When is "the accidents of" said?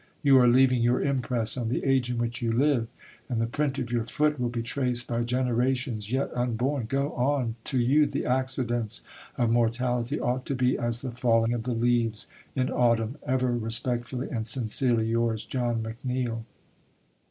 8.07-9.51